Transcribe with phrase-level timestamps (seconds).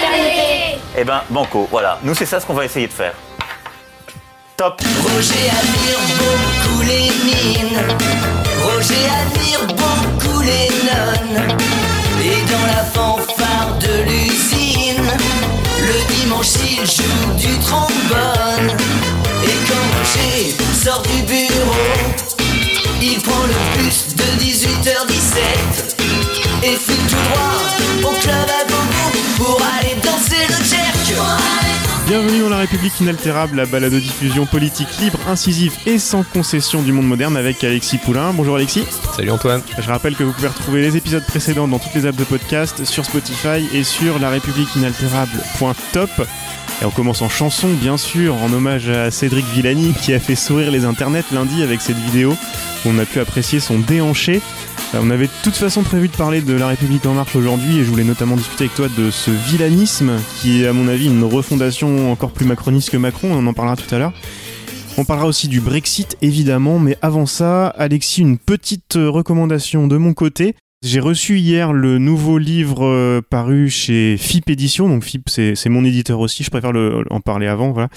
[0.00, 0.78] fraternité.
[0.96, 1.98] Eh ben, banco, voilà.
[2.02, 3.14] Nous, c'est ça ce qu'on va essayer de faire.
[4.56, 7.80] Top Roger admire beaucoup les mines.
[8.62, 11.58] Roger admire beaucoup les nonnes.
[12.22, 15.02] Et dans la fanfare de l'usine,
[15.80, 18.76] le dimanche il joue du trombone.
[19.44, 21.90] Et quand Roger sort du bureau,
[23.00, 25.96] il prend le bus de 18h17
[26.62, 27.59] et file tout droit
[32.10, 36.82] Bienvenue dans La République inaltérable, la balade de diffusion politique libre, incisive et sans concession
[36.82, 38.32] du monde moderne avec Alexis Poulain.
[38.32, 38.84] Bonjour Alexis.
[39.14, 39.62] Salut Antoine.
[39.78, 42.84] Je rappelle que vous pouvez retrouver les épisodes précédents dans toutes les apps de podcast,
[42.84, 46.10] sur Spotify et sur la République inaltérable.top.
[46.80, 50.34] Et on commence en chanson, bien sûr, en hommage à Cédric Villani qui a fait
[50.34, 54.40] sourire les internets lundi avec cette vidéo où on a pu apprécier son déhanché.
[54.94, 57.78] Euh, On avait de toute façon prévu de parler de La République en marche aujourd'hui
[57.78, 61.06] et je voulais notamment discuter avec toi de ce villanisme qui est à mon avis
[61.06, 64.14] une refondation encore plus macroniste que Macron, on en parlera tout à l'heure.
[64.96, 70.14] On parlera aussi du Brexit évidemment, mais avant ça, Alexis, une petite recommandation de mon
[70.14, 70.54] côté.
[70.82, 75.84] J'ai reçu hier le nouveau livre euh, paru chez FIP Édition, donc FIP c'est mon
[75.84, 77.90] éditeur aussi, je préfère le, en parler avant, voilà.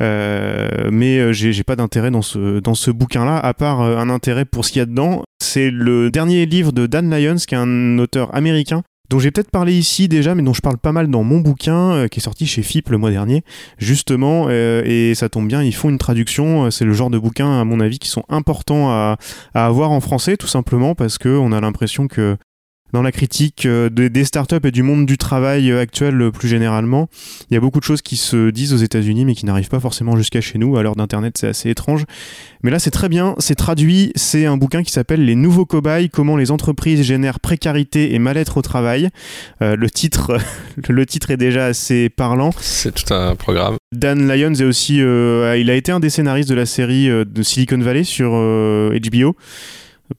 [0.00, 3.98] Euh, mais euh, j'ai j'ai pas d'intérêt dans ce, dans ce bouquin-là, à part euh,
[3.98, 5.22] un intérêt pour ce qu'il y a dedans.
[5.40, 9.50] C'est le dernier livre de Dan Lyons, qui est un auteur américain, dont j'ai peut-être
[9.50, 12.22] parlé ici déjà, mais dont je parle pas mal dans mon bouquin, euh, qui est
[12.22, 13.44] sorti chez FIP le mois dernier,
[13.78, 17.18] justement, euh, et ça tombe bien, ils font une traduction, euh, c'est le genre de
[17.18, 19.18] bouquins, à mon avis, qui sont importants à,
[19.54, 22.36] à avoir en français, tout simplement, parce que on a l'impression que
[22.94, 26.30] dans la critique euh, des, des startups et du monde du travail euh, actuel euh,
[26.30, 27.08] plus généralement,
[27.50, 29.80] il y a beaucoup de choses qui se disent aux États-Unis mais qui n'arrivent pas
[29.80, 30.76] forcément jusqu'à chez nous.
[30.76, 32.04] À l'heure d'Internet, c'est assez étrange.
[32.62, 34.12] Mais là, c'est très bien, c'est traduit.
[34.14, 38.58] C'est un bouquin qui s'appelle Les nouveaux cobayes comment les entreprises génèrent précarité et mal-être
[38.58, 39.10] au travail.
[39.60, 40.38] Euh, le, titre,
[40.88, 42.52] le titre est déjà assez parlant.
[42.60, 43.76] C'est tout un programme.
[43.92, 47.42] Dan Lyons est aussi, euh, il a été un des scénaristes de la série de
[47.42, 49.36] Silicon Valley sur euh, HBO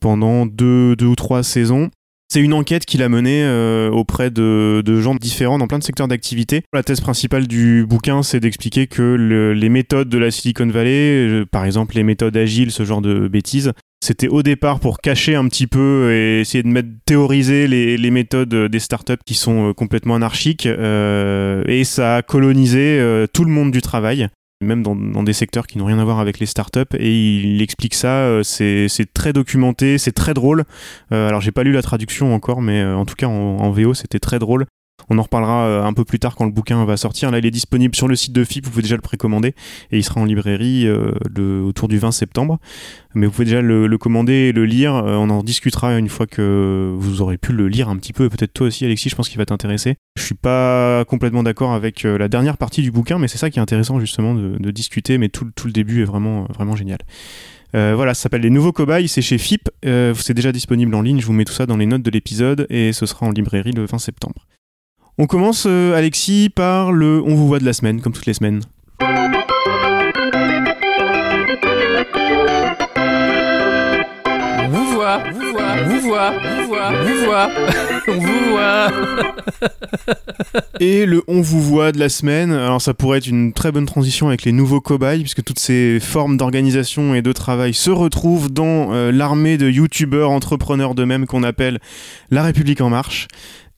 [0.00, 1.90] pendant deux, deux ou trois saisons.
[2.28, 5.84] C'est une enquête qu'il a menée euh, auprès de, de gens différents dans plein de
[5.84, 6.62] secteurs d'activité.
[6.74, 11.28] La thèse principale du bouquin, c'est d'expliquer que le- les méthodes de la Silicon Valley,
[11.28, 13.72] euh, par exemple les méthodes agiles, ce genre de bêtises,
[14.04, 18.54] c'était au départ pour cacher un petit peu et essayer de mettre, théoriser les, méthodes
[18.54, 20.66] des startups qui sont euh, complètement anarchiques.
[20.66, 24.28] euh, et ça a colonisé euh, tout le monde du travail
[24.62, 27.94] même dans, des secteurs qui n'ont rien à voir avec les startups et il explique
[27.94, 30.64] ça euh, c'est c'est très documenté c'est très drôle.
[31.12, 33.70] Euh, alors j'ai pas lu la traduction encore mais euh, en tout cas en, en
[33.70, 34.66] VO c'était très drôle
[35.08, 37.46] on en reparlera euh, un peu plus tard quand le bouquin va sortir là il
[37.46, 39.54] est disponible sur le site de FIP vous pouvez déjà le précommander
[39.90, 42.58] et il sera en librairie euh, autour du 20 septembre
[43.14, 46.26] mais vous pouvez déjà le, commander et le lire Euh, on en discutera une fois
[46.26, 49.28] que vous aurez pu le lire un petit peu peut-être toi aussi Alexis je pense
[49.28, 53.28] qu'il va t'intéresser je suis pas complètement d'accord avec la dernière partie du bouquin, mais
[53.28, 55.18] c'est ça qui est intéressant justement de, discuter.
[55.18, 56.98] Mais tout, le- début est vraiment, génial.
[57.74, 59.68] Voilà, ça s'appelle Les Nouveaux Cobayes, c'est chez FIP.
[59.82, 61.20] C'est déjà disponible en ligne.
[61.20, 63.72] Je vous mets tout ça dans les notes de l'épisode et ce sera en librairie
[63.72, 64.46] le 20 septembre.
[65.18, 68.34] On commence, euh, Alexis, par le On vous voit de la semaine, comme toutes les
[68.34, 68.60] semaines.
[69.00, 69.06] On
[74.68, 77.48] vous voit, vous voit, vous voit, vous voit, vous voit,
[78.08, 78.88] on vous voit.
[80.80, 83.86] Et le on vous voit de la semaine, alors ça pourrait être une très bonne
[83.86, 88.52] transition avec les nouveaux cobayes, puisque toutes ces formes d'organisation et de travail se retrouvent
[88.52, 91.78] dans euh, l'armée de youtubeurs entrepreneurs d'eux-mêmes qu'on appelle
[92.30, 93.28] La République en marche.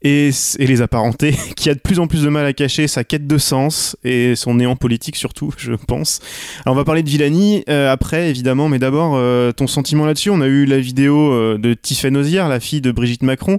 [0.03, 3.03] Et, et les apparentés, qui a de plus en plus de mal à cacher sa
[3.03, 6.21] quête de sens et son néant politique surtout, je pense.
[6.65, 10.31] Alors on va parler de Villani euh, après évidemment, mais d'abord euh, ton sentiment là-dessus.
[10.31, 13.59] On a eu la vidéo euh, de Tiffany Ozière, la fille de Brigitte Macron,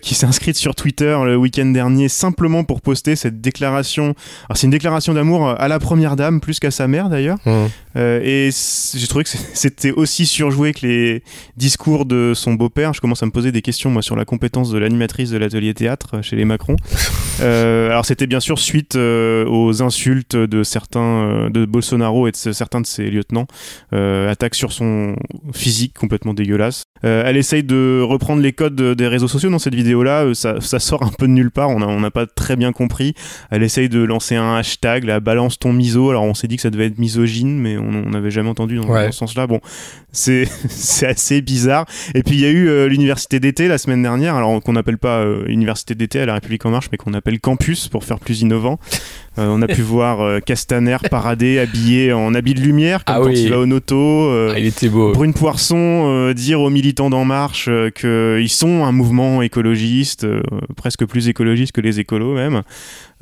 [0.00, 4.14] qui s'est inscrite sur Twitter le week-end dernier simplement pour poster cette déclaration.
[4.48, 7.38] Alors c'est une déclaration d'amour à la première dame plus qu'à sa mère d'ailleurs.
[7.96, 11.22] Euh, et j'ai trouvé que c'était aussi surjoué que les
[11.56, 12.92] discours de son beau-père.
[12.92, 15.63] Je commence à me poser des questions moi sur la compétence de l'animatrice de l'atelier
[15.64, 16.76] l'atelier théâtre chez les Macron.
[17.40, 22.30] Euh, alors c'était bien sûr suite euh, aux insultes de certains euh, de Bolsonaro et
[22.30, 23.46] de certains de ses lieutenants,
[23.92, 25.16] euh, attaque sur son
[25.52, 26.84] physique complètement dégueulasse.
[27.04, 30.22] Euh, elle essaye de reprendre les codes de- des réseaux sociaux dans cette vidéo-là.
[30.24, 31.68] euh, ça, ça sort un peu de nulle part.
[31.70, 33.14] On n'a on pas très bien compris.
[33.50, 36.10] Elle essaye de lancer un hashtag, la balance ton miso.
[36.10, 38.84] Alors on s'est dit que ça devait être misogyne, mais on n'avait jamais entendu dans,
[38.88, 39.06] Ouais.
[39.06, 39.46] dans ce sens-là.
[39.46, 39.60] Bon,
[40.12, 41.84] c'est c'est assez bizarre.
[42.14, 44.98] Et puis il y a eu euh, l'université d'été la semaine dernière, alors qu'on n'appelle
[44.98, 48.18] pas euh, université d'été à la République en marche, mais qu'on appelle campus pour faire
[48.18, 48.78] plus innovant.
[49.38, 53.20] Euh, on a pu voir euh, Castaner parader habillé en habit de lumière, comme Ah
[53.20, 53.40] quand oui.
[53.42, 53.96] il va au Noto.
[53.96, 55.12] euh, Ah, il était beau.
[55.12, 60.26] Brune Poisson dire aux militants d'En Marche qu'ils sont un mouvement écologiste,
[60.76, 62.62] presque plus écologiste que les écolos même.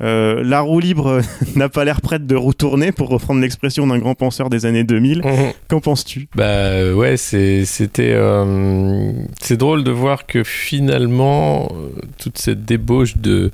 [0.01, 1.21] Euh, la roue libre
[1.55, 5.19] n'a pas l'air prête de retourner, pour reprendre l'expression d'un grand penseur des années 2000.
[5.19, 5.53] Mhm.
[5.67, 6.27] Qu'en penses-tu?
[6.35, 9.11] Bah euh, ouais, c'était euh,
[9.41, 11.71] c'est drôle de voir que finalement
[12.17, 13.51] toute cette débauche de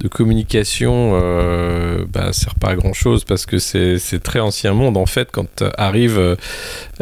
[0.00, 4.96] de communication euh, bah, sert pas à grand chose parce que c'est très ancien monde
[4.96, 6.36] en fait quand arrive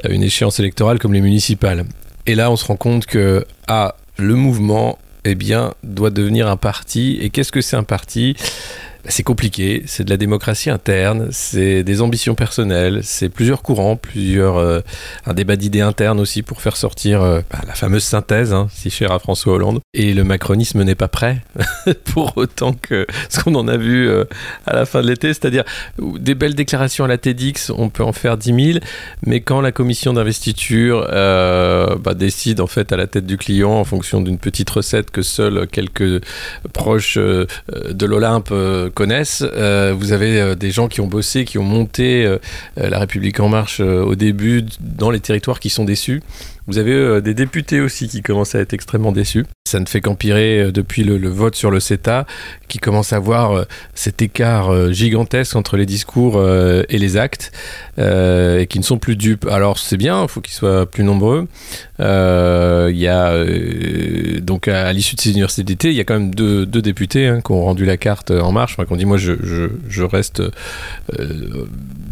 [0.09, 1.85] une échéance électorale comme les municipales.
[2.27, 6.57] Et là, on se rend compte que ah le mouvement eh bien doit devenir un
[6.57, 7.19] parti.
[7.21, 8.37] Et qu'est-ce que c'est un parti?
[9.07, 14.59] C'est compliqué, c'est de la démocratie interne, c'est des ambitions personnelles, c'est plusieurs courants, plusieurs
[14.59, 14.81] euh,
[15.27, 18.91] un débat d'idées internes aussi pour faire sortir euh, bah, la fameuse synthèse, hein, si
[18.91, 19.81] chère à François Hollande.
[19.95, 21.43] Et le macronisme n'est pas prêt,
[22.13, 24.25] pour autant que ce qu'on en a vu euh,
[24.67, 25.65] à la fin de l'été, c'est-à-dire
[25.99, 28.79] des belles déclarations à la TEDx, on peut en faire 10 000,
[29.25, 33.85] mais quand la commission d'investiture bah, décide en fait à la tête du client en
[33.85, 36.23] fonction d'une petite recette que seuls quelques
[36.73, 38.53] proches de l'Olympe
[38.91, 42.39] connaissent, euh, vous avez euh, des gens qui ont bossé, qui ont monté euh,
[42.77, 46.23] la République en marche au début dans les territoires qui sont déçus.
[46.67, 49.45] Vous avez des députés aussi qui commencent à être extrêmement déçus.
[49.69, 52.27] Ça ne fait qu'empirer depuis le, vote sur le CETA,
[52.69, 53.65] qui commence à voir
[53.95, 57.51] cet écart gigantesque entre les discours et les actes,
[57.99, 59.49] et qui ne sont plus dupes.
[59.51, 61.49] Alors c'est bien, il faut qu'ils soient plus nombreux.
[61.99, 63.45] Il y a
[64.41, 67.27] donc à, l'issue de ces universités d'été, il y a quand même deux, deux députés
[67.27, 70.03] hein, qui ont rendu la carte en marche, qui ont dit moi je, je, je
[70.03, 71.67] reste euh,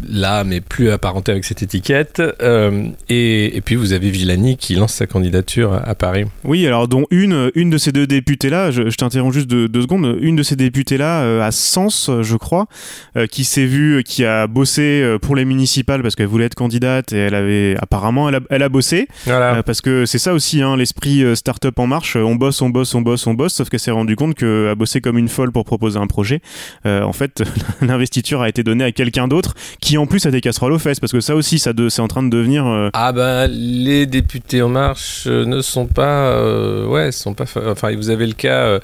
[0.09, 2.21] là, mais plus apparenté avec cette étiquette.
[2.41, 6.25] Euh, et, et puis vous avez Villani qui lance sa candidature à, à Paris.
[6.43, 9.81] Oui, alors dont une, une de ces deux députés-là, je, je t'interromps juste deux, deux
[9.81, 12.67] secondes, une de ces députés-là euh, à Sens, je crois,
[13.15, 17.13] euh, qui s'est vue, qui a bossé pour les municipales parce qu'elle voulait être candidate
[17.13, 19.07] et elle avait apparemment, elle a, elle a bossé.
[19.25, 19.63] Voilà.
[19.63, 22.15] Parce que c'est ça aussi, hein, l'esprit start-up en marche.
[22.15, 25.01] On bosse, on bosse, on bosse, on bosse, sauf qu'elle s'est rendu compte qu'à bosser
[25.01, 26.41] comme une folle pour proposer un projet,
[26.85, 27.43] en fait,
[27.81, 30.99] l'investiture a été donnée à quelqu'un d'autre qui en plus a des casseroles aux fesses,
[30.99, 32.65] parce que ça aussi, ça c'est en train de devenir.
[32.65, 37.45] euh, Ah ben les députés en marche euh, ne sont pas euh, ouais sont pas
[37.67, 38.79] enfin vous avez le cas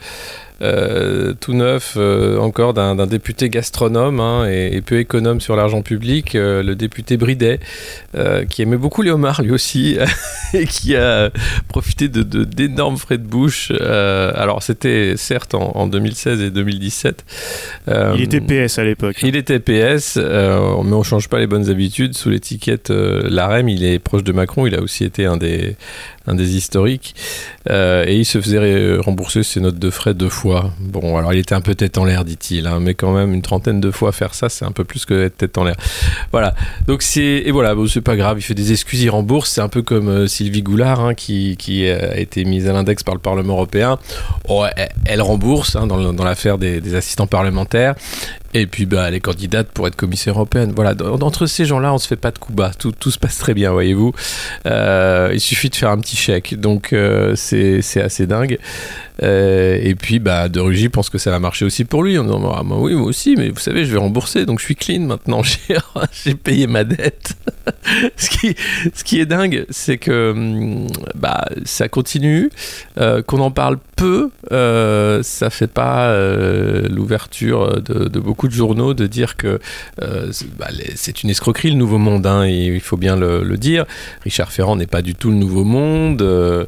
[0.61, 5.81] euh, tout neuf euh, encore d'un député gastronome hein, et, et peu économe sur l'argent
[5.81, 7.59] public, euh, le député Bridet,
[8.49, 9.97] qui aimait beaucoup les homards lui aussi
[10.53, 11.29] et qui a
[11.67, 13.71] profité de d'énormes frais de bouche.
[13.71, 17.25] alors c'était certes en, en 2016 et 2017.
[17.89, 19.17] euh, il était PS à l'époque.
[19.23, 22.15] il était PS, mais on change pas les bonnes habitudes.
[22.15, 24.65] Sous l'étiquette l'AREM, il est proche de Macron.
[24.65, 25.75] Il a aussi été un des,
[26.27, 27.15] un des historiques.
[27.69, 30.44] Et il se faisait rembourser ses notes de frais deux fois.
[30.79, 32.67] Bon, alors il était un peu tête en l'air, dit-il.
[32.67, 35.25] hein, mais quand même, une trentaine de fois faire ça, c'est un peu plus que
[35.25, 35.75] être tête en l'air.
[36.31, 36.53] Voilà.
[36.87, 38.37] Donc c'est et voilà, bon, c'est pas grave.
[38.39, 39.51] Il fait des excuses, il rembourse.
[39.51, 43.03] C'est un peu comme euh, Sylvie Goulard, hein, qui, qui a été mise à l'index
[43.03, 43.97] par le Parlement européen.
[44.47, 44.65] Oh,
[45.05, 47.95] elle, rembourse hein, dans l'affaire des, des assistants parlementaires.
[48.55, 50.71] Et puis bah, elle est candidate pour être commissaire européenne.
[50.73, 52.71] Voilà, entre ces gens-là, on se fait pas de coups bas.
[52.73, 54.13] Tout, tout se passe très bien, voyez-vous.
[54.65, 56.57] Euh, il suffit de faire un petit chèque.
[56.57, 58.57] Donc euh, c'est assez dingue.
[59.23, 62.17] Euh, et puis bah, De Rugy pense que ça va marcher aussi pour lui.
[62.17, 64.45] En disant oui, moi aussi, mais vous savez, je vais rembourser.
[64.45, 65.43] Donc je suis clean maintenant.
[65.67, 65.77] J'ai
[66.23, 67.35] j'ai payé ma dette.
[68.15, 68.55] ce, qui,
[68.93, 72.49] ce qui est dingue, c'est que hum, bah, ça continue,
[72.99, 74.29] euh, qu'on en parle peu.
[74.51, 79.59] euh, ça fait pas euh, l'ouverture de, beaucoup de journaux de dire que
[80.01, 83.55] euh, c'est bah, c'est une escroquerie le Nouveau Monde, hein, et il faut bien le,
[83.57, 83.85] dire.
[84.23, 86.65] Richard Ferrand n'est pas du tout le Nouveau Monde, euh,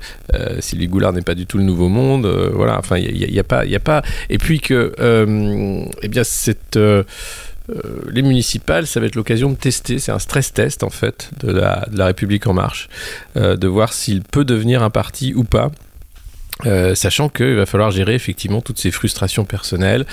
[0.59, 2.25] Sylvie Goulard n'est pas du tout le Nouveau Monde.
[2.53, 4.01] voilà, enfin, il n'y a, y a pas, y a pas.
[4.29, 4.93] Et puis que,
[6.01, 6.23] eh bien,
[8.09, 11.51] les municipales, ça va être l'occasion de tester, c'est un stress test en fait de
[11.51, 12.87] la, République en marche,
[13.35, 15.71] de voir s'il peut devenir un parti ou pas.
[16.65, 20.05] Euh, sachant qu'il va falloir gérer effectivement toutes ces frustrations personnelles,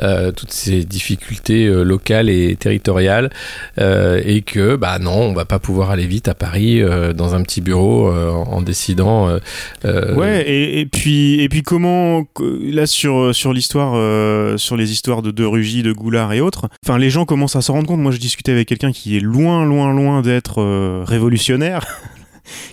[0.00, 3.30] euh, toutes ces difficultés euh, locales et territoriales,
[3.78, 7.34] euh, et que bah non, on va pas pouvoir aller vite à Paris euh, dans
[7.34, 9.38] un petit bureau euh, en décidant.
[9.84, 15.30] Ouais, et, et puis et puis comment là sur sur l'histoire sur les histoires de
[15.30, 16.68] De Rugy, de Goulard et autres.
[16.86, 18.00] Enfin, les gens commencent à s'en rendre compte.
[18.00, 20.62] Moi, je discutais avec quelqu'un qui est loin, loin, loin d'être
[21.04, 21.86] révolutionnaire.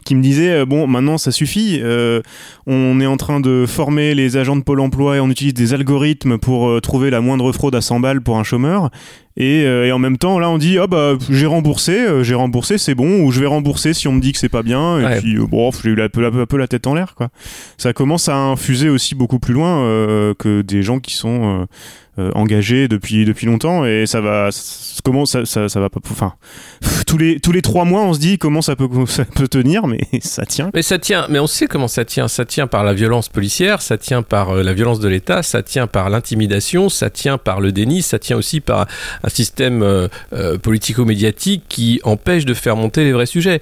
[0.05, 2.21] qui me disait euh, bon maintenant ça suffit euh,
[2.67, 5.73] on est en train de former les agents de Pôle emploi et on utilise des
[5.73, 8.89] algorithmes pour euh, trouver la moindre fraude à 100 balles pour un chômeur
[9.37, 12.77] et, euh, et en même temps là on dit ah bah j'ai remboursé j'ai remboursé
[12.77, 15.05] c'est bon ou je vais rembourser si on me dit que c'est pas bien et
[15.05, 15.19] Ouais.
[15.19, 17.29] puis bon j'ai eu un peu, un peu la tête en l'air quoi
[17.77, 19.81] ça commence à infuser aussi beaucoup plus loin
[20.39, 21.67] que des gens qui sont
[22.19, 24.49] euh, engagés depuis depuis longtemps et ça va
[25.03, 26.33] comment ça, va pas enfin
[27.05, 28.87] tous les tous les trois mois on se dit comment ça peut
[29.49, 32.27] tenir mais ça tient Mais ça tient, mais on sait comment ça tient.
[32.27, 35.63] Ça tient par la violence policière, ça tient par euh, la violence de l'État, ça
[35.63, 38.87] tient par l'intimidation, ça tient par le déni, ça tient aussi par
[39.23, 43.61] un système euh, politico-médiatique qui empêche de faire monter les vrais sujets.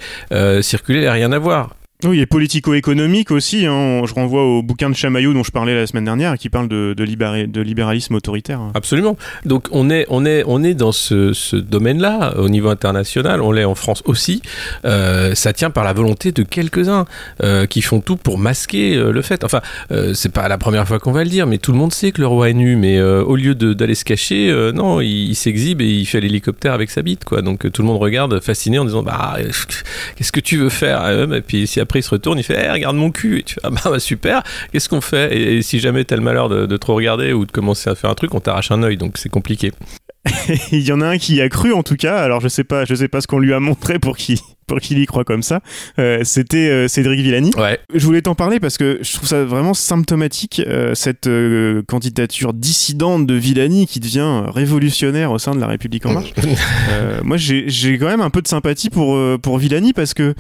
[0.61, 1.69] Circuler n'a rien à voir.
[2.05, 3.65] Oui, et politico-économique aussi.
[3.65, 4.01] hein.
[4.05, 6.93] Je renvoie au bouquin de Chamaillot dont je parlais la semaine dernière, qui parle de,
[7.03, 8.59] libéralisme autoritaire.
[8.73, 9.15] Absolument.
[9.45, 13.41] Donc on est, dans ce, domaine-là au niveau international.
[13.41, 14.41] On l'est en France aussi.
[14.85, 17.05] Euh, ça tient par la volonté de quelques-uns
[17.41, 19.43] euh, qui font tout pour masquer euh, le fait.
[19.43, 19.61] Enfin,
[20.13, 22.19] c'est pas la première fois qu'on va le dire, mais tout le monde sait que
[22.19, 22.75] le roi est nu.
[22.75, 27.01] Mais au lieu d'aller se cacher, non, il, s'exhibe et il fait l'hélicoptère avec sa
[27.01, 27.41] bite, quoi.
[27.41, 29.37] Donc tout le monde regarde fasciné en disant bah
[30.15, 32.71] qu'est-ce que tu veux faire Et puis si après il se retourne, il fait Eh,
[32.71, 33.39] regarde mon cul.
[33.39, 34.43] Et tu fais ah bah, bah, super.
[34.71, 35.35] Qu'est-ce qu'on fait?
[35.37, 38.15] Et, si jamais t'as le malheur de, trop regarder ou de commencer à faire un
[38.15, 38.97] truc, on t'arrache un œil.
[38.97, 39.71] Donc c'est compliqué.
[40.71, 42.17] Il y en a un qui a cru en tout cas.
[42.17, 44.79] Alors je sais pas, je sais pas ce qu'on lui a montré pour qu'il pour
[44.79, 45.61] qu'il y croit comme ça.
[45.99, 47.51] Euh, C'était euh, Cédric Villani.
[47.57, 47.79] Ouais.
[47.93, 52.53] Je voulais t'en parler parce que je trouve ça vraiment symptomatique euh, cette euh, candidature
[52.53, 56.33] dissidente de Villani qui devient révolutionnaire au sein de la République en marche.
[56.91, 60.33] Euh, moi, j'ai quand même un peu de sympathie pour, euh, pour Villani parce que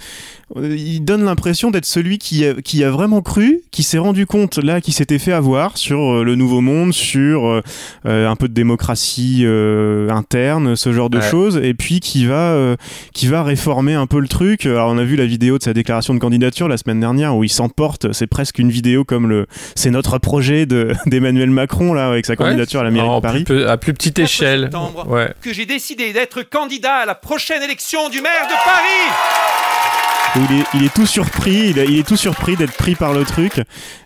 [0.55, 4.25] euh, il donne l'impression d'être celui qui a, qui a vraiment cru, qui s'est rendu
[4.25, 7.61] compte là, qui s'était fait avoir sur euh, le nouveau monde, sur
[8.05, 11.29] un peu de démocratie euh, interne, ce genre de Ouais.
[11.29, 12.75] choses, et puis qui va, euh,
[13.13, 14.65] qui va réformer un peu le truc.
[14.65, 17.43] Alors, on a vu la vidéo de sa déclaration de candidature la semaine dernière où
[17.43, 18.11] il s'emporte.
[18.13, 22.35] C'est presque une vidéo comme le, c'est notre projet de d'Emmanuel Macron là avec sa
[22.35, 23.43] candidature à la mairie de Paris.
[23.43, 24.63] plus à plus petite échelle.
[24.63, 25.07] septembre.
[25.07, 25.31] Ouais.
[25.41, 30.12] que j'ai décidé d'être candidat à la prochaine élection du maire de Paris.
[30.35, 33.13] Il est, il est tout surpris, il, est- il est tout surpris d'être pris par
[33.13, 33.59] le truc.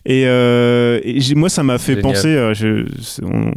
[0.06, 2.14] Et, euh, et j'ai- moi, ça m'a fait Génial.
[2.14, 2.86] penser, euh, je-
[3.24, 3.54] on-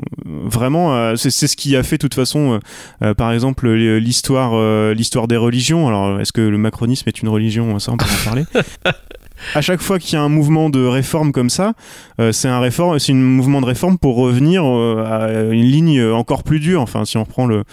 [0.49, 2.59] vraiment, euh, c'est c'est ce qui a fait, de toute façon, euh,
[3.07, 4.52] euh, par exemple, l'histoire,
[4.95, 5.88] l'histoire des religions.
[5.88, 7.79] Alors, est-ce que le macronisme est une religion?
[7.79, 8.45] Ça, on peut en parler.
[9.54, 11.73] À chaque fois qu'il y a un mouvement de réforme comme ça,
[12.20, 16.02] euh, c'est un réforme, c'est un mouvement de réforme pour revenir euh, à une ligne
[16.04, 16.82] encore plus dure.
[16.82, 17.64] Enfin, si on reprend le,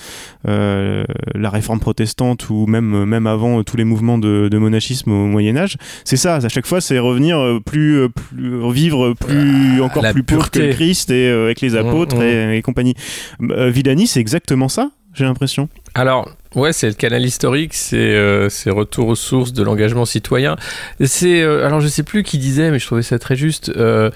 [0.48, 1.04] euh,
[1.36, 5.26] la réforme protestante ou même même avant euh, tous les mouvements de, de monachisme au
[5.26, 6.36] Moyen Âge, c'est ça.
[6.36, 10.50] À chaque fois, c'est revenir euh, plus, euh, plus vivre plus encore la plus pauvre
[10.52, 12.24] que le Christ et euh, avec les apôtres Mmh, mmh.
[12.54, 12.94] Et, et compagnie.
[13.42, 14.92] Euh, Villani, c'est exactement ça.
[15.18, 15.68] J'ai l'impression.
[15.96, 20.58] Alors, ouais, c'est le canal historique, c'est euh, retour aux sources de l'engagement citoyen.
[21.04, 23.70] C'est euh, alors je sais plus qui disait, mais je trouvais ça très juste.
[23.76, 24.12] euh,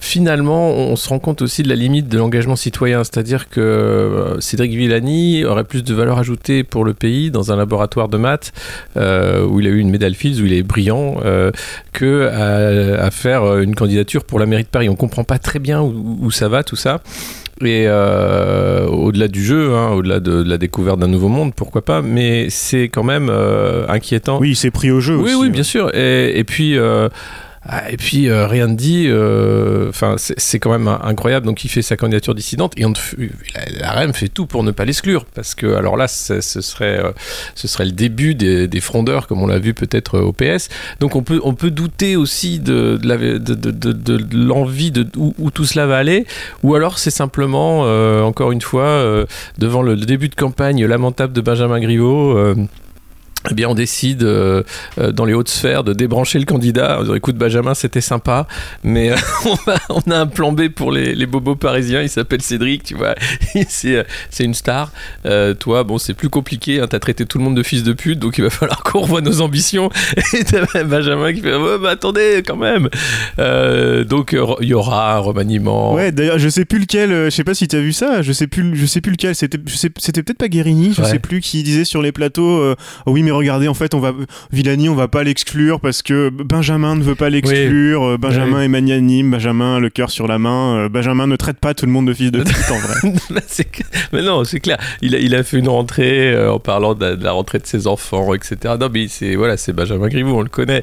[0.00, 4.40] Finalement, on se rend compte aussi de la limite de l'engagement citoyen, c'est-à-dire que euh,
[4.40, 8.52] Cédric Villani aurait plus de valeur ajoutée pour le pays dans un laboratoire de maths
[8.96, 11.52] où il a eu une médaille Fields, où il est brillant, euh,
[11.92, 14.88] que à, faire une candidature pour la mairie de Paris.
[14.88, 17.00] On comprend pas très bien où ça va tout ça.
[17.60, 21.82] Et euh, au-delà du jeu, hein, au-delà de, de la découverte d'un nouveau monde, pourquoi
[21.82, 24.38] pas, mais c'est quand même euh, inquiétant.
[24.40, 25.34] Oui, il s'est pris au jeu oui, aussi.
[25.36, 25.94] oui, bien sûr.
[25.94, 26.76] Et, et puis.
[27.66, 31.46] Ah, et puis euh, rien de dit, euh, enfin c'est quand même incroyable.
[31.46, 32.92] Donc il fait sa candidature dissidente et ne
[33.54, 37.02] la, la REM fait tout pour ne pas l'exclure parce que alors là ce serait
[37.02, 37.12] euh,
[37.54, 40.68] ce serait le début des, frondeurs comme on l'a vu peut-être au PS.
[41.00, 45.96] Donc on peut on peut douter aussi de, de l'envie de où, tout cela va
[45.96, 46.26] aller
[46.62, 47.80] ou alors c'est simplement
[48.26, 49.24] encore une fois
[49.58, 52.36] devant le, le début de campagne lamentable de Benjamin Griveaux.
[53.50, 54.62] Eh bien, on décide euh,
[54.98, 56.98] euh, dans les hautes sphères de débrancher le candidat.
[56.98, 58.46] En disant, écoute, Benjamin, c'était sympa,
[58.82, 59.56] mais euh, on,
[60.06, 62.00] on a un plan B pour les, les bobos parisiens.
[62.02, 63.14] Il s'appelle Cédric, tu vois.
[63.68, 64.92] c'est, c'est une star.
[65.60, 66.80] Toi, bon, c'est plus compliqué.
[66.80, 69.00] Hein, T'as traité tout le monde de fils de pute, donc il va falloir qu'on
[69.00, 69.90] revoie nos ambitions.
[70.32, 72.88] Et t'as Benjamin qui fait, ouais, bah, attendez, quand même.
[74.06, 75.94] Donc, il y aura un remaniement.
[75.94, 77.10] Ouais, d'ailleurs, je sais plus lequel.
[77.10, 78.22] je sais pas si tu as vu ça.
[78.22, 78.76] Je sais plus.
[78.76, 79.34] Je sais plus lequel.
[79.34, 79.58] C'était.
[79.66, 80.92] je sais- C'était peut-être pas Guérini.
[80.96, 81.10] Je Ouais.
[81.10, 82.72] sais plus qui disait sur les plateaux.
[83.06, 84.12] oh oui, mais regardez, en fait, on va
[84.52, 88.02] Villani, on va pas l'exclure parce que Benjamin ne veut pas l'exclure.
[88.04, 90.76] euh, Benjamin est magnanime, Benjamin le cœur sur la main.
[90.84, 93.12] euh, Benjamin ne traite pas tout le monde de fils de pute en vrai.
[94.12, 94.78] Mais non, c'est clair.
[95.02, 97.58] Il a, il a fait une rentrée euh, en parlant de la, de la rentrée
[97.58, 98.74] de ses enfants, etc.
[98.80, 100.82] Non, mais c'est voilà, c'est Benjamin Griveaux, on le connaît.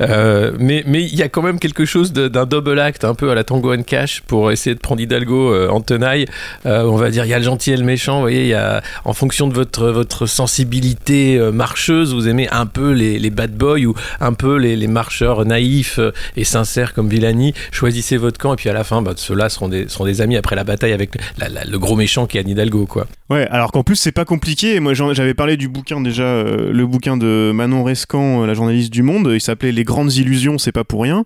[0.00, 3.30] Euh, mais mais il y a quand même quelque chose d'un double acte, un peu
[3.30, 6.26] à la Tango and Cash, pour essayer de prendre Hidalgo euh, en tenaille.
[6.66, 8.16] Euh, on va dire, il y a le gentil et le méchant.
[8.16, 11.52] Vous voyez, il y a en fonction de votre votre sensibilité euh,
[11.92, 16.00] vous aimez un peu les, bad boys ou un peu les, marcheurs naïfs
[16.36, 17.54] et sincères comme Villani.
[17.70, 20.64] Choisissez votre camp et puis à la fin, bah, ceux-là seront des amis après la
[20.64, 23.06] bataille avec le gros méchant qui est Anne Hidalgo, quoi.
[23.30, 24.78] Ouais, alors qu'en plus c'est pas compliqué.
[24.80, 28.92] Moi j'avais parlé du bouquin déjà, euh, le bouquin de Manon Rescan, euh, la journaliste
[28.92, 29.30] du Monde.
[29.32, 31.24] Il s'appelait Les grandes illusions, c'est pas pour rien.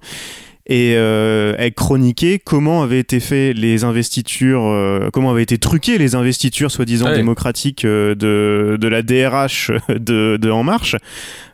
[0.69, 5.97] Et euh, elle chroniquait comment avaient été fait les investitures, euh, comment avaient été truquées
[5.97, 7.17] les investitures soi-disant Ouais.
[7.17, 10.97] démocratiques euh, de, de la DRH de, de En Marche.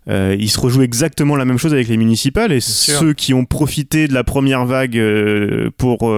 [0.09, 3.45] Euh, il se rejoue exactement la même chose avec les municipales et ceux qui ont
[3.45, 6.11] profité de la première vague euh, pour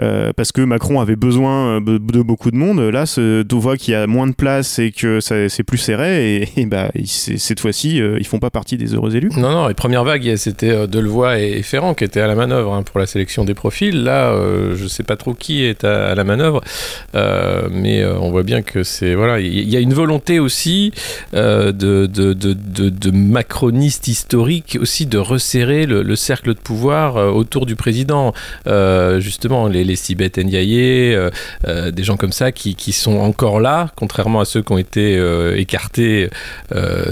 [0.00, 2.80] euh, parce que Macron avait besoin euh, de beaucoup de monde.
[2.80, 6.36] Là, on voit qu'il y a moins de place et que c'est plus serré.
[6.36, 9.30] Et, et bah, cette fois-ci, euh, ils font pas partie des heureux élus.
[9.36, 12.82] Non, non, les premières vagues, c'était Delevoye et Ferrand qui étaient à la manœuvre hein,
[12.82, 14.02] pour la sélection des profils.
[14.02, 16.62] Là, euh, je sais pas trop qui est à, la manœuvre,
[17.14, 20.92] mais on voit bien que c'est voilà, il y, a une volonté aussi
[21.32, 27.76] de, de, de, macronistes historiques aussi de resserrer le, le cercle de pouvoir autour du
[27.76, 28.32] président.
[28.66, 31.30] Justement, les, les Sibeth Ndiaye, euh,
[31.66, 34.78] euh, des gens comme ça qui, qui sont encore là, contrairement à ceux qui ont
[34.78, 36.30] été euh, écartés,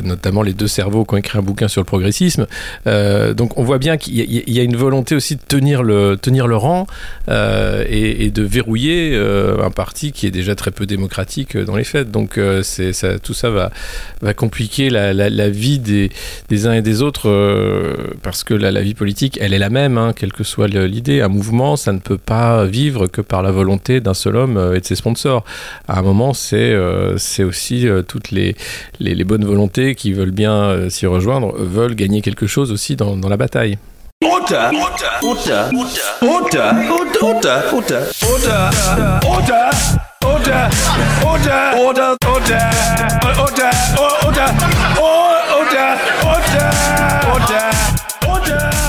[0.03, 2.47] notamment les deux cerveaux qui ont écrit un bouquin sur le progressisme.
[2.87, 6.57] Donc on voit bien qu'il y, a- une volonté aussi de tenir le, tenir le
[6.57, 6.87] rang
[7.29, 12.11] et, de verrouiller un parti qui est déjà très peu démocratique dans les faits.
[12.11, 13.71] Donc ça, tout ça va,
[14.21, 16.11] va compliquer la, vie des,
[16.67, 17.29] uns et des autres
[18.23, 21.21] parce que la, vie politique, elle est la même, hein, quelle que soit l'idée.
[21.21, 24.77] Un mouvement, ça ne peut pas vivre que par la volonté d'un seul homme euh,
[24.77, 25.45] et de ses sponsors.
[25.87, 28.55] À un moment, c'est, euh, aussi euh, toutes les,
[29.25, 33.17] bonnes volontés qui veulent bien euh, s'y rejoindre, euh, veulent gagner quelque chose aussi dans
[33.29, 33.79] la bataille.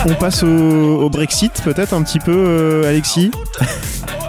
[0.05, 3.31] On passe au, Brexit, peut-être un petit peu, euh, Alexis?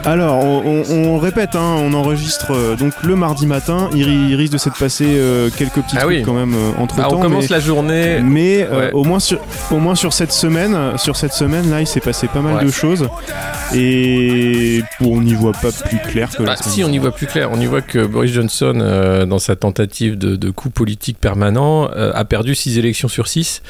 [0.05, 3.91] Alors, on, on- on répète, hein, on enregistre euh, donc le mardi matin.
[3.95, 6.23] Il, ri- il risque de s'être passé euh, quelques petits Ah trucs oui.
[6.25, 7.19] quand même entre Ah, temps.
[7.19, 7.57] on commence mais...
[7.57, 8.21] la journée.
[8.23, 8.91] Mais euh, Ouais.
[8.93, 9.39] au moins sur
[9.71, 12.65] au moins sur cette semaine, sur cette semaine là, il s'est passé pas mal Ouais.
[12.65, 13.09] de choses
[13.75, 17.51] et on n'y voit pas plus clair que Bah, si, on y voit plus clair.
[17.53, 21.89] On y voit que Boris Johnson, euh, dans sa tentative de, de coup politique permanent,
[21.95, 23.63] euh, a perdu six élections sur six,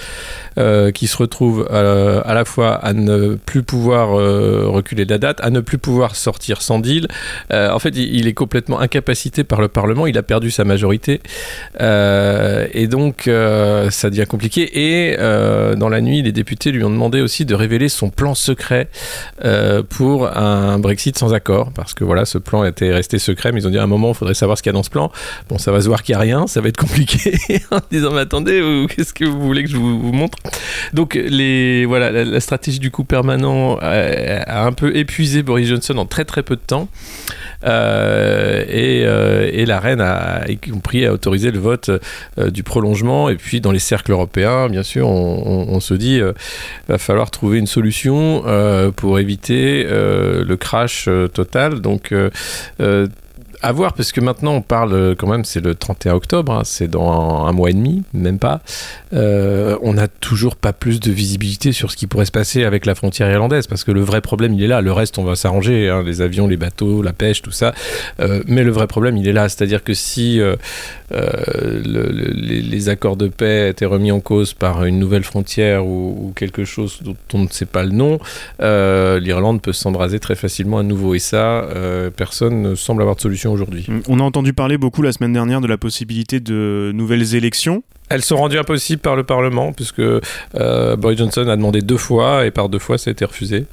[0.59, 5.11] euh, qui se retrouvent euh, à la fois à ne plus pouvoir euh, reculer de
[5.11, 7.09] la date, à ne plus pouvoir sortir sans deal.
[7.53, 10.07] Euh, en fait, il, est complètement incapacité par le Parlement.
[10.07, 11.21] Il a perdu sa majorité.
[11.81, 14.71] Euh, et donc, euh, ça devient compliqué.
[14.75, 15.17] Et
[15.77, 18.89] dans la nuit, les députés lui ont demandé aussi de révéler son plan secret
[19.89, 21.73] pour un Brexit sans accord.
[21.73, 23.53] Parce que voilà, ce plan était resté secret.
[23.53, 24.83] Mais ils ont dit à un moment, il faudrait savoir ce qu'il y a dans
[24.83, 25.11] ce plan.
[25.49, 26.47] Bon, ça va se voir qu'il n'y a rien.
[26.47, 27.39] Ça va être compliqué.
[27.71, 30.39] en disant, mais attendez, qu'est-ce que vous voulez que je vous, montre?
[30.93, 33.91] Donc, les, voilà, la, la stratégie du coup permanent a,
[34.43, 36.89] a un peu épuisé Boris Johnson en très très peu de temps.
[37.65, 41.91] Euh, et, euh, et la reine a y compris a autorisé le vote
[42.39, 43.29] euh, du prolongement.
[43.31, 46.21] Et puis dans les cercles européens, bien sûr, on, on- se dit
[46.89, 48.43] va falloir trouver une solution
[48.97, 51.81] pour éviter le crash total.
[51.81, 52.13] Donc
[53.63, 56.63] à voir, parce que maintenant on parle euh, quand même, c'est le 31 octobre, hein,
[56.65, 58.61] c'est dans un, mois et demi, même pas.
[59.13, 62.87] Euh, on n'a toujours pas plus de visibilité sur ce qui pourrait se passer avec
[62.87, 64.81] la frontière irlandaise, parce que le vrai problème il est là.
[64.81, 67.75] Le reste, on va s'arranger, hein, les avions, les bateaux, la pêche, tout ça.
[68.21, 70.57] Euh, mais le vrai problème il est là, c'est-à-dire que si le-
[71.11, 76.65] le- les, accords de paix étaient remis en cause par une nouvelle frontière ou, quelque
[76.65, 78.19] chose dont on ne sait pas le nom,
[78.61, 81.15] l'Irlande peut s'embraser très facilement à nouveau.
[81.15, 81.67] Et ça,
[82.17, 83.87] personne ne semble avoir de solution aujourd'hui.
[84.09, 87.83] On a entendu parler beaucoup la semaine dernière de la possibilité de nouvelles élections.
[88.11, 92.45] Elles sont rendues impossibles par le Parlement, puisque euh, Boris Johnson a demandé deux fois,
[92.45, 93.67] et par deux fois, ça a été refusé.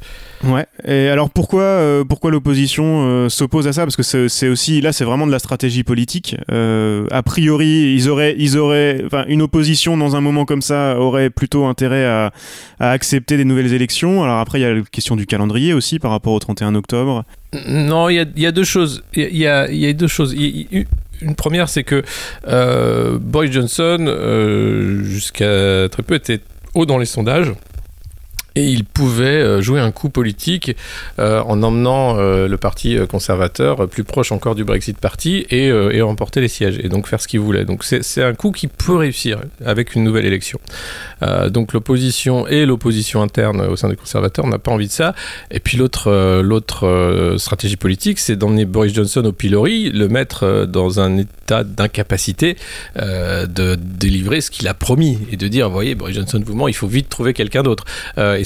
[0.43, 0.67] Ouais.
[0.85, 3.81] Et alors pourquoi, euh, pourquoi l'opposition euh, s'oppose à ça?
[3.83, 6.35] Parce que c'est aussi là, c'est vraiment de la stratégie politique.
[6.51, 10.99] Euh, a priori, ils auraient, ils auraient, enfin, une opposition dans un moment comme ça
[10.99, 12.31] aurait plutôt intérêt à,
[12.79, 14.23] à accepter des nouvelles élections.
[14.23, 17.23] Alors après, il y a la question du calendrier aussi par rapport au 31 octobre.
[17.67, 19.03] Non, il y a, il y a deux choses.
[19.15, 20.33] Il y a, il y a deux choses.
[20.37, 20.85] Il-
[21.21, 22.03] une première, c'est que
[22.47, 26.41] euh, Boris Johnson, euh, jusqu'à très peu, était
[26.73, 27.53] haut dans les sondages
[28.57, 30.75] et il pouvait euh, jouer un coup politique
[31.19, 36.01] euh, en emmenant euh, le parti conservateur plus proche encore du Brexit Party et, et
[36.01, 37.65] remporter les sièges et donc faire ce qu'il voulait.
[37.65, 40.59] Donc c'est un coup qui peut réussir avec une nouvelle élection.
[41.49, 45.13] donc l'opposition et l'opposition interne au sein des conservateurs n'a pas envie de ça.
[45.51, 51.17] Et puis l'autre stratégie politique, c'est d'emmener Boris Johnson au pilori, le mettre dans un
[51.17, 52.57] état d'incapacité
[52.95, 56.75] de délivrer ce qu'il a promis et de dire, voyez, Boris Johnson vous ment, il
[56.75, 57.85] faut vite trouver quelqu'un d'autre.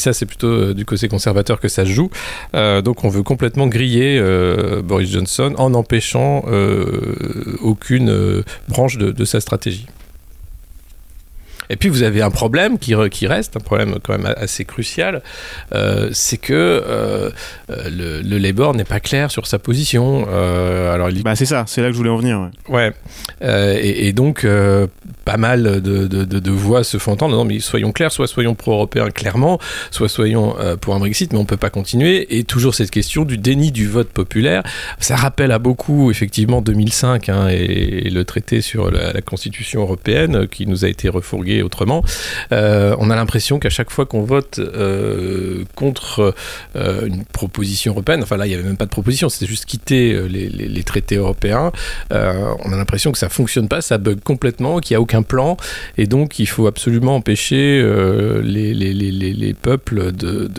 [0.01, 2.09] Ça, c'est plutôt euh, du côté conservateur que ça se joue.
[2.55, 6.43] Euh, donc on veut complètement griller euh, Boris Johnson en empêchant
[7.61, 9.85] aucune branche de sa stratégie.
[11.71, 15.21] Et puis vous avez un problème qui, qui reste, un problème quand même assez crucial,
[15.73, 17.29] euh, c'est que euh,
[17.69, 20.27] euh, le, Labour n'est pas clair sur sa position.
[20.27, 22.49] alors Bah c'est ça, c'est là que je voulais en venir.
[22.67, 22.91] Ouais.
[23.41, 24.45] Et, donc
[25.23, 27.37] pas mal de, de, voix se font entendre.
[27.37, 29.59] Non mais soyons clairs, soit soyons pro-européens clairement,
[29.91, 32.37] soit soyons pour un Brexit, mais on peut pas continuer.
[32.37, 34.63] Et toujours cette question du déni du vote populaire.
[34.99, 40.47] Ça rappelle à beaucoup effectivement 2005 hein, et, le traité sur la, la Constitution européenne
[40.47, 42.03] qui nous a été refourgué autrement.
[42.51, 46.33] Euh, on a l'impression qu'à chaque fois qu'on vote euh, contre
[46.75, 49.65] euh, une proposition européenne, enfin là il n'y avait même pas de proposition, c'était juste
[49.65, 51.71] quitter les, traités européens,
[52.11, 55.57] on a l'impression que ça fonctionne pas, ça bug complètement, qu'il n'y a aucun plan,
[55.97, 57.81] et donc il faut absolument empêcher
[58.43, 60.49] les, peuples de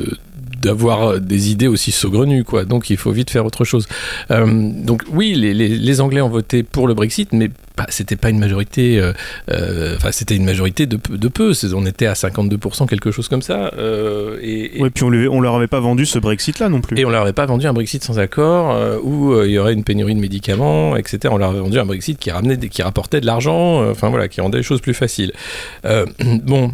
[0.62, 2.64] d'avoir euh, des idées aussi saugrenues, quoi.
[2.64, 3.86] Donc il faut vite faire autre chose.
[4.30, 7.50] Euh, donc oui, les, les, Anglais ont voté pour le Brexit, mais
[7.88, 8.98] c'était pas une majorité.
[9.50, 11.52] Euh, enfin, c'était une majorité de, de peu.
[11.74, 13.72] On était à 52%, quelque chose comme ça.
[14.40, 14.90] et, et...
[14.90, 16.98] puis on, on leur avait pas vendu ce Brexit-là non plus.
[16.98, 19.84] Et on leur avait pas vendu un Brexit sans accord où il y aurait une
[19.84, 21.18] pénurie de médicaments, etc.
[21.30, 23.88] On leur avait vendu un Brexit qui ramenait, qui rapportait de l'argent.
[23.90, 25.32] Enfin voilà, qui rendait les choses plus faciles.
[26.44, 26.72] bon.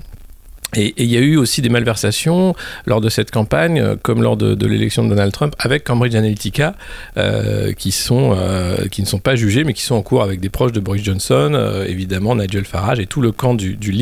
[0.77, 2.55] Et il y a eu aussi des malversations
[2.85, 6.75] lors de cette campagne, euh, comme lors de, l'élection de Donald Trump, avec Cambridge Analytica,
[7.17, 10.41] euh, qui, sont, euh, qui ne sont pas jugés, mais qui sont en cours avec
[10.41, 13.99] des proches de Boris Johnson, évidemment Nigel Farage et tout le camp du, du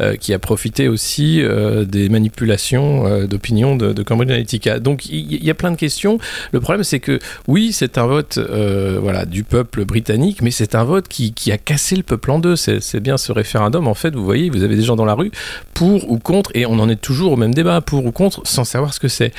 [0.00, 1.42] euh, qui a profité aussi
[1.86, 4.80] des manipulations d'opinion de, de, Cambridge Analytica.
[4.80, 6.18] Donc il y, a plein de questions.
[6.52, 10.84] Le problème, c'est que oui, c'est un vote voilà, du peuple britannique, mais c'est un
[10.84, 12.56] vote qui, qui a cassé le peuple en deux.
[12.56, 13.86] C'est bien ce référendum.
[13.86, 15.30] En fait, vous voyez, vous avez des gens dans la rue
[15.74, 18.64] pour ou contre, et on en est toujours au même débat, pour ou contre, sans
[18.64, 19.32] savoir ce que c'est.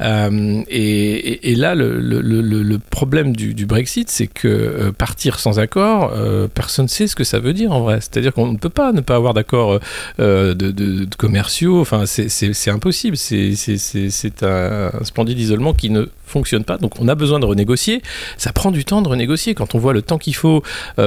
[0.00, 6.84] Euh, et, là, le, problème du, Brexit, c'est que euh, partir sans accord, euh, personne
[6.86, 8.00] ne sait ce que ça veut dire en vrai.
[8.00, 9.80] C'est-à-dire qu'on ne peut pas ne pas avoir d'accord
[10.18, 13.16] de, commerciaux, enfin, c'est impossible.
[13.16, 16.78] C'est un, un splendide isolement qui ne fonctionne pas.
[16.78, 18.02] Donc on a besoin de renégocier.
[18.36, 19.54] Ça prend du temps de renégocier.
[19.54, 20.62] Quand on voit le temps qu'il faut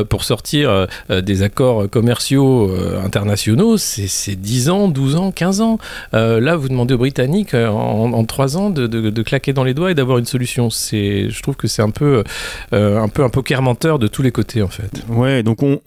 [0.09, 2.71] pour sortir des accords commerciaux
[3.03, 5.77] internationaux, c'est 10 ans, 12 ans, 15 ans.
[6.13, 9.73] là, vous demandez aux Britanniques en, en 3 ans de, de, de, claquer dans les
[9.73, 10.69] doigts et d'avoir une solution.
[10.69, 12.23] Je trouve que c'est un peu,
[12.71, 15.03] un peu un poker menteur de tous les côtés en fait.
[15.09, 15.79] Ouais, donc on,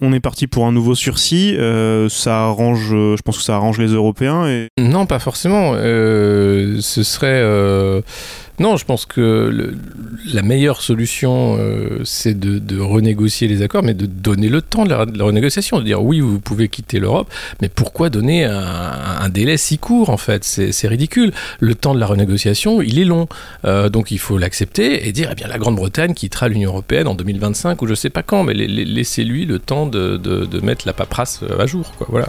[0.00, 1.56] on est parti pour un nouveau sursis.
[2.10, 4.46] ça arrange, je pense que ça arrange les Européens.
[4.46, 4.68] Et...
[4.78, 5.74] Non, pas forcément.
[5.74, 7.42] ce serait
[8.60, 9.74] non, je pense que
[10.32, 14.90] la meilleure solution, euh, c'est de, renégocier les accords, mais de donner le temps de
[14.90, 17.28] la, renégociation, de dire oui, vous pouvez quitter l'Europe,
[17.60, 20.44] mais pourquoi donner un, délai si court en fait?
[20.44, 21.32] C'est ridicule.
[21.58, 23.28] Le temps de la renégociation, il est long,
[23.64, 27.14] euh, donc il faut l'accepter et dire eh bien la Grande-Bretagne quittera l'Union européenne en
[27.14, 30.20] 2025 ou je sais pas quand, mais laissez-lui le temps de,
[30.62, 31.92] mettre la paperasse à jour.
[32.08, 32.28] Voilà.